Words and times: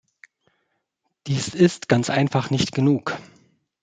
Dies 1.27 1.49
ist 1.49 1.87
ganz 1.87 2.09
einfach 2.09 2.49
nicht 2.49 2.71
genug. 2.71 3.15